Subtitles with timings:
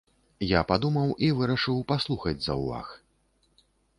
[0.51, 2.87] Я падумаў і вырашыў паслухаць заўваг.